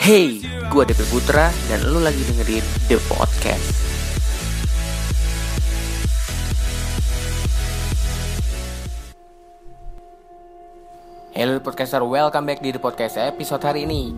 [0.00, 0.40] Hey,
[0.72, 3.68] gue DP Putra dan lu lagi dengerin The Podcast.
[11.36, 14.16] Hello podcaster, welcome back di The Podcast episode hari ini.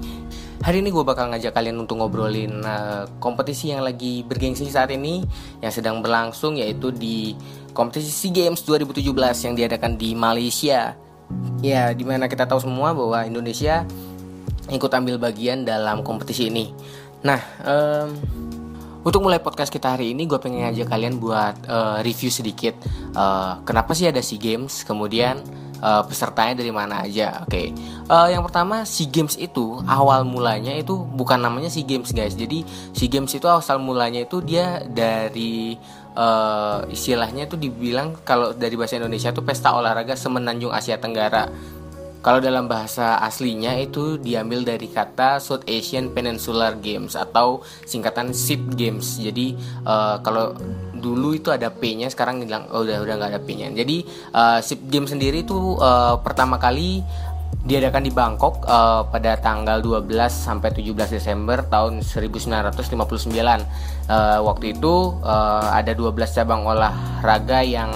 [0.62, 5.26] Hari ini gue bakal ngajak kalian untuk ngobrolin uh, kompetisi yang lagi bergengsi saat ini
[5.58, 7.34] Yang sedang berlangsung yaitu di
[7.74, 9.02] kompetisi SEA Games 2017
[9.50, 10.94] yang diadakan di Malaysia.
[11.58, 13.82] Ya, di mana kita tahu semua bahwa Indonesia
[14.70, 16.70] ikut ambil bagian dalam kompetisi ini.
[17.22, 18.10] Nah, um,
[19.02, 22.78] untuk mulai podcast kita hari ini, gue pengen ngajak kalian buat uh, review sedikit.
[23.18, 24.86] Uh, kenapa sih ada SEA Games?
[24.86, 25.42] Kemudian
[25.82, 27.42] uh, pesertanya dari mana aja?
[27.42, 27.66] Oke, okay.
[28.06, 32.38] uh, yang pertama SEA Games itu awal mulanya itu bukan namanya SEA Games guys.
[32.38, 32.62] Jadi
[32.94, 35.74] SEA Games itu asal mulanya itu dia dari
[36.14, 41.50] uh, istilahnya itu dibilang kalau dari bahasa Indonesia itu pesta olahraga semenanjung Asia Tenggara
[42.22, 48.78] kalau dalam bahasa aslinya itu diambil dari kata South Asian Peninsular Games atau singkatan SIP
[48.78, 49.18] Games.
[49.18, 50.54] Jadi uh, kalau
[50.94, 53.74] dulu itu ada P-nya, sekarang bilang oh, udah udah nggak ada P-nya.
[53.74, 54.06] Jadi
[54.38, 57.02] uh, SIP Games sendiri itu uh, pertama kali
[57.62, 62.94] diadakan di Bangkok uh, pada tanggal 12 sampai 17 Desember tahun 1959.
[64.06, 64.94] Uh, waktu itu
[65.26, 67.90] uh, ada 12 cabang olahraga yang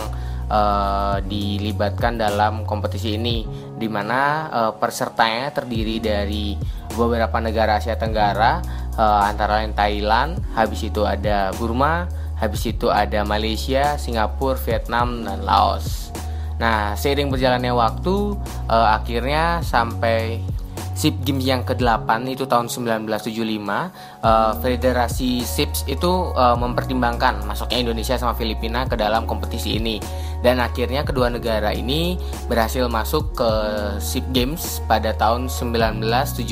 [0.50, 6.56] uh, dilibatkan dalam kompetisi ini di mana uh, pesertanya terdiri dari
[6.96, 8.62] beberapa negara Asia Tenggara
[8.96, 12.08] uh, antara lain Thailand, habis itu ada Burma,
[12.40, 16.10] habis itu ada Malaysia, Singapura, Vietnam dan Laos.
[16.56, 18.32] Nah, seiring berjalannya waktu
[18.72, 20.40] uh, akhirnya sampai
[20.96, 28.16] SIP Games yang ke-8 itu tahun 1975 uh, Federasi SIPS itu uh, mempertimbangkan masuknya Indonesia
[28.16, 30.00] sama Filipina ke dalam kompetisi ini.
[30.40, 32.16] Dan akhirnya kedua negara ini
[32.48, 33.50] berhasil masuk ke
[34.00, 36.48] SIP Games pada tahun 1977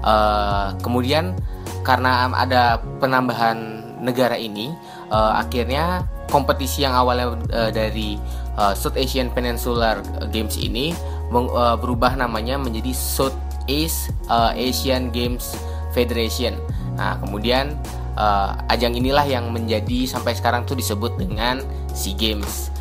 [0.00, 1.36] uh, kemudian
[1.84, 4.72] karena ada penambahan negara ini
[5.12, 8.18] uh, akhirnya kompetisi yang awalnya uh, dari
[8.56, 10.00] uh, South Asian Peninsular
[10.32, 10.92] Games ini
[11.32, 15.56] uh, berubah namanya menjadi Southeast uh, Asian Games
[15.96, 16.56] Federation.
[16.96, 17.76] Nah, kemudian
[18.16, 21.60] uh, ajang inilah yang menjadi sampai sekarang tuh disebut dengan
[21.92, 22.72] SEA Games.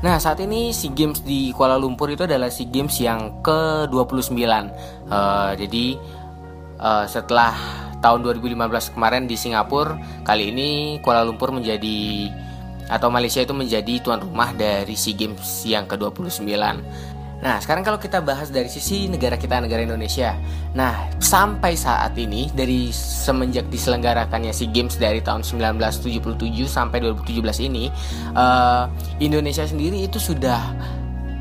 [0.00, 4.34] Nah, saat ini SEA Games di Kuala Lumpur itu adalah SEA Games yang ke-29.
[5.10, 5.86] Uh, jadi
[6.80, 7.52] uh, setelah
[8.00, 10.68] tahun 2015 kemarin di Singapura, kali ini
[11.04, 12.32] Kuala Lumpur menjadi
[12.90, 16.42] atau Malaysia itu menjadi tuan rumah dari SEA Games yang ke-29.
[17.40, 20.36] Nah, sekarang kalau kita bahas dari sisi negara kita, negara Indonesia.
[20.76, 26.36] Nah, sampai saat ini dari semenjak diselenggarakannya SEA Games dari tahun 1977
[26.68, 27.88] sampai 2017 ini,
[28.36, 28.92] uh,
[29.24, 30.60] Indonesia sendiri itu sudah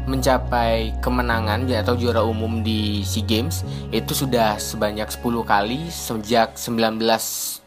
[0.07, 3.61] mencapai kemenangan atau juara umum di SEA Games
[3.93, 6.55] itu sudah sebanyak 10 kali sejak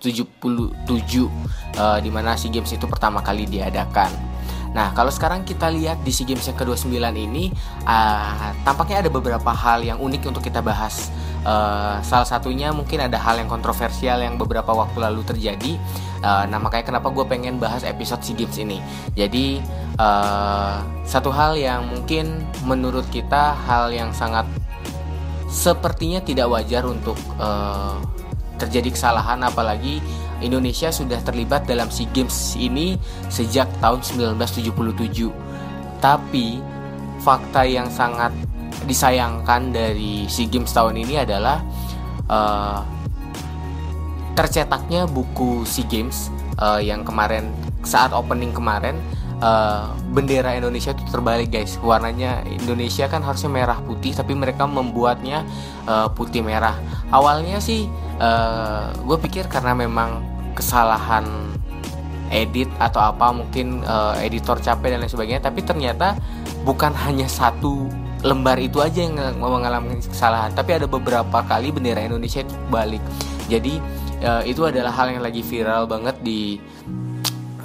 [0.03, 1.31] 1977
[1.79, 4.11] uh, di mana SEA Games itu pertama kali diadakan.
[4.73, 7.53] Nah, kalau sekarang kita lihat di SEA Games yang ke-29 ini,
[7.85, 11.13] uh, tampaknya ada beberapa hal yang unik untuk kita bahas.
[11.45, 15.77] Uh, salah satunya mungkin ada hal yang kontroversial yang beberapa waktu lalu terjadi.
[16.25, 18.79] Uh, nah, makanya kenapa gue pengen bahas episode SEA Games ini.
[19.13, 19.61] Jadi,
[20.01, 24.49] uh, satu hal yang mungkin menurut kita hal yang sangat
[25.53, 28.01] sepertinya tidak wajar untuk uh,
[28.63, 29.99] terjadi kesalahan apalagi
[30.43, 32.99] Indonesia sudah terlibat dalam SEA Games ini
[33.31, 35.31] sejak tahun 1977.
[36.03, 36.59] Tapi
[37.23, 38.35] fakta yang sangat
[38.87, 41.63] disayangkan dari SEA Games tahun ini adalah
[42.27, 42.83] uh,
[44.35, 47.55] tercetaknya buku SEA Games uh, yang kemarin
[47.87, 48.99] saat opening kemarin
[49.43, 51.77] uh, bendera Indonesia itu terbalik guys.
[51.83, 55.43] Warnanya Indonesia kan harusnya merah putih tapi mereka membuatnya
[55.85, 56.79] uh, putih merah.
[57.11, 57.91] Awalnya sih
[58.23, 60.23] uh, gue pikir karena memang
[60.55, 61.27] kesalahan
[62.33, 66.17] edit atau apa mungkin uh, editor capek dan lain sebagainya tapi ternyata
[66.65, 67.85] bukan hanya satu
[68.25, 73.03] lembar itu aja yang mengalami kesalahan tapi ada beberapa kali bendera Indonesia itu balik.
[73.51, 73.77] Jadi
[74.25, 76.57] uh, itu adalah hal yang lagi viral banget di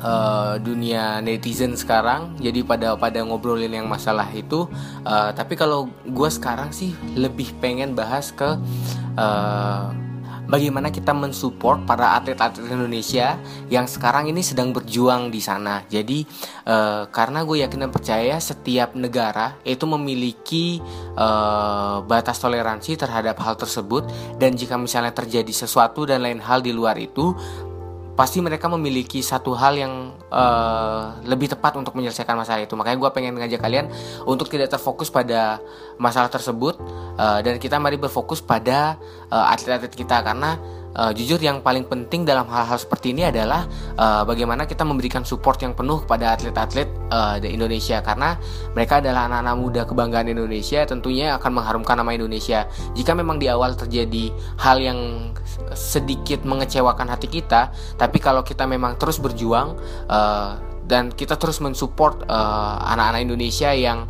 [0.02, 4.70] uh, dunia netizen sekarang jadi pada pada ngobrolin yang masalah itu
[5.06, 8.58] uh, tapi kalau gue sekarang sih lebih pengen bahas ke
[9.18, 9.90] uh,
[10.48, 13.36] bagaimana kita mensupport para atlet-atlet Indonesia
[13.68, 15.84] yang sekarang ini sedang berjuang di sana.
[15.86, 16.24] Jadi
[16.66, 20.80] uh, karena gue yakin dan percaya setiap negara itu memiliki
[21.20, 24.08] uh, batas toleransi terhadap hal tersebut
[24.40, 27.36] dan jika misalnya terjadi sesuatu dan lain hal di luar itu
[28.18, 29.94] pasti mereka memiliki satu hal yang
[30.34, 32.74] uh, lebih tepat untuk menyelesaikan masalah itu.
[32.74, 33.86] Makanya gue pengen ngajak kalian
[34.26, 35.62] untuk tidak terfokus pada
[36.02, 36.82] masalah tersebut
[37.22, 38.98] uh, dan kita mari berfokus pada
[39.30, 40.26] atlet-atlet uh, kita.
[40.26, 40.58] Karena
[40.98, 45.62] uh, jujur yang paling penting dalam hal-hal seperti ini adalah uh, bagaimana kita memberikan support
[45.62, 48.02] yang penuh kepada atlet-atlet uh, di Indonesia.
[48.02, 48.36] Karena
[48.74, 52.66] mereka adalah anak-anak muda kebanggaan Indonesia tentunya akan mengharumkan nama Indonesia.
[52.98, 55.00] Jika memang di awal terjadi hal yang
[55.78, 59.78] sedikit mengecewakan hati kita tapi kalau kita memang terus berjuang
[60.10, 60.58] uh,
[60.88, 64.08] dan kita terus mensupport anak anak-anak Indonesia yang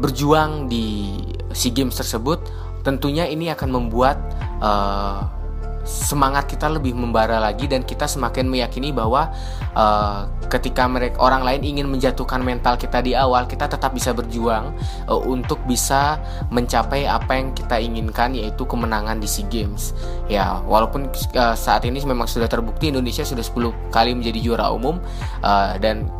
[0.00, 1.14] berjuang di
[1.54, 2.42] SEA Games tersebut
[2.82, 4.18] tentunya ini akan membuat
[4.58, 5.39] uh,
[5.84, 9.32] semangat kita lebih membara lagi dan kita semakin meyakini bahwa
[9.72, 14.76] uh, ketika mereka orang lain ingin menjatuhkan mental kita di awal kita tetap bisa berjuang
[15.08, 16.20] uh, untuk bisa
[16.52, 19.96] mencapai apa yang kita inginkan yaitu kemenangan di SEA Games.
[20.28, 25.00] Ya walaupun uh, saat ini memang sudah terbukti Indonesia sudah 10 kali menjadi juara umum
[25.40, 26.10] uh, dan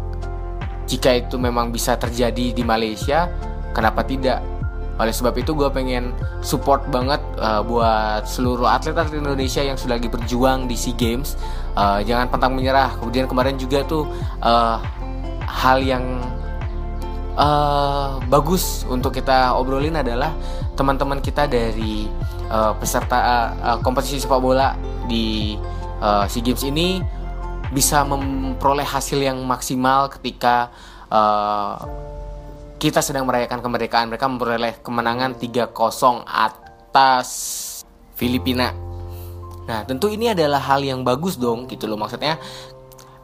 [0.90, 3.30] jika itu memang bisa terjadi di Malaysia
[3.70, 4.42] kenapa tidak
[5.00, 6.12] oleh sebab itu gue pengen
[6.44, 11.40] support banget uh, buat seluruh atlet-atlet Indonesia yang sudah lagi berjuang di SEA Games.
[11.72, 12.92] Uh, jangan pantang menyerah.
[13.00, 14.04] Kemudian kemarin juga tuh
[14.44, 14.76] uh,
[15.48, 16.04] hal yang
[17.40, 20.36] uh, bagus untuk kita obrolin adalah
[20.76, 22.04] teman-teman kita dari
[22.52, 23.18] uh, peserta
[23.56, 24.76] uh, kompetisi sepak bola
[25.08, 25.56] di
[26.04, 27.00] uh, SEA Games ini
[27.72, 30.68] bisa memperoleh hasil yang maksimal ketika
[31.08, 31.86] uh,
[32.80, 37.28] kita sedang merayakan kemerdekaan mereka memperoleh kemenangan 3-0 atas
[38.16, 38.72] Filipina.
[39.68, 42.40] Nah, tentu ini adalah hal yang bagus dong gitu loh maksudnya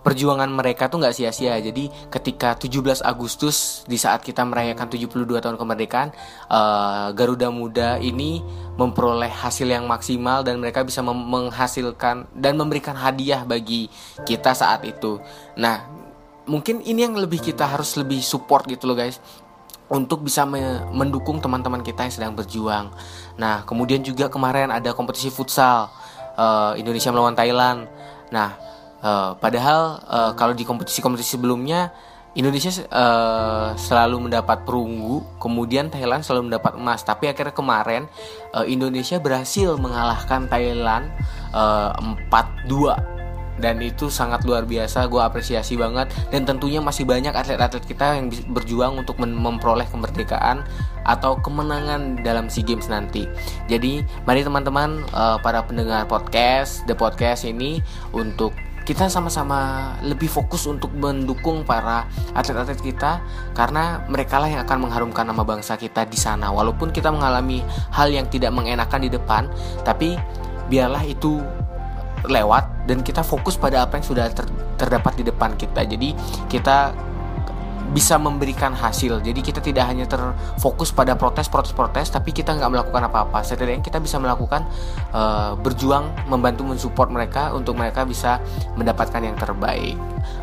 [0.05, 1.57] perjuangan mereka tuh nggak sia-sia.
[1.57, 6.13] Jadi ketika 17 Agustus di saat kita merayakan 72 tahun kemerdekaan,
[6.53, 8.45] uh, Garuda Muda ini
[8.77, 13.89] memperoleh hasil yang maksimal dan mereka bisa menghasilkan dan memberikan hadiah bagi
[14.23, 15.19] kita saat itu.
[15.59, 15.83] Nah,
[16.47, 19.19] mungkin ini yang lebih kita harus lebih support gitu loh guys
[19.87, 22.91] untuk bisa me mendukung teman-teman kita yang sedang berjuang.
[23.39, 25.91] Nah, kemudian juga kemarin ada kompetisi futsal
[26.35, 27.87] uh, Indonesia melawan Thailand.
[28.35, 28.59] Nah,
[29.03, 31.95] uh, padahal uh, kalau di kompetisi-kompetisi sebelumnya
[32.37, 37.01] Indonesia uh, selalu mendapat perunggu, kemudian Thailand selalu mendapat emas.
[37.01, 38.11] Tapi akhirnya kemarin
[38.53, 41.09] uh, Indonesia berhasil mengalahkan Thailand
[41.57, 41.97] uh,
[42.29, 43.16] 4-2
[43.57, 46.13] dan itu sangat luar biasa gue apresiasi banget.
[46.29, 50.65] Dan tentunya masih banyak atlet-atlet kita yang berjuang untuk memperoleh kemerdekaan
[51.07, 53.25] atau kemenangan dalam SEA Games nanti.
[53.71, 57.81] Jadi mari teman-teman uh, para pendengar podcast The Podcast ini
[58.11, 58.53] untuk
[58.87, 62.07] kita sama-sama lebih fokus untuk mendukung para
[62.39, 63.19] atlet-atlet kita
[63.51, 66.55] karena mereka lah yang akan mengharumkan nama bangsa kita di sana.
[66.55, 69.51] Walaupun kita mengalami hal yang tidak mengenakan di depan
[69.83, 70.15] tapi
[70.71, 71.43] biarlah itu
[72.25, 74.49] lewat dan kita fokus pada apa yang sudah ter,
[74.81, 75.85] terdapat di depan kita.
[75.85, 76.17] Jadi
[76.49, 76.97] kita
[77.97, 79.23] bisa memberikan hasil.
[79.23, 83.41] Jadi kita tidak hanya terfokus pada protes, protes, protes, tapi kita nggak melakukan apa-apa.
[83.41, 84.67] Setidaknya kita bisa melakukan
[85.15, 88.43] uh, berjuang, membantu mensupport mereka untuk mereka bisa
[88.75, 89.95] mendapatkan yang terbaik.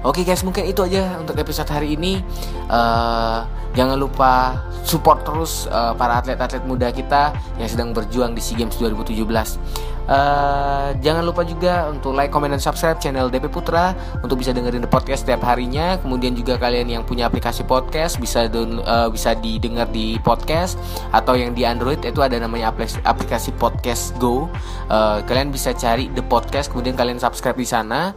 [0.01, 2.23] Oke guys, mungkin itu aja untuk episode hari ini.
[2.71, 3.43] Uh,
[3.75, 8.75] jangan lupa support terus uh, para atlet-atlet muda kita yang sedang berjuang di SEA Games
[8.79, 10.02] 2017.
[10.03, 14.83] Uh, jangan lupa juga untuk like, comment, dan subscribe channel DP Putra untuk bisa dengerin
[14.91, 15.95] podcast setiap harinya.
[15.99, 20.75] Kemudian juga kalian yang punya aplikasi podcast bisa uh, bisa didengar di podcast
[21.15, 22.75] atau yang di Android itu ada namanya
[23.07, 24.51] aplikasi Podcast Go.
[24.91, 28.11] Uh, kalian bisa cari the podcast, kemudian kalian subscribe di sana.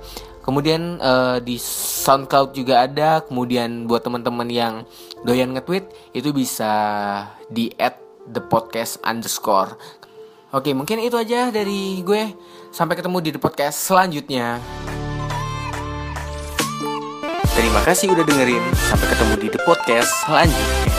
[0.46, 3.18] Kemudian uh, di SoundCloud juga ada.
[3.26, 4.86] Kemudian buat teman-teman yang
[5.26, 6.70] doyan nge-tweet itu bisa
[7.50, 7.98] di add
[8.30, 9.74] the podcast underscore
[10.54, 12.30] Oke, mungkin itu aja dari gue.
[12.70, 14.62] Sampai ketemu di podcast selanjutnya.
[17.56, 18.62] Terima kasih udah dengerin.
[18.78, 20.95] Sampai ketemu di the podcast selanjutnya.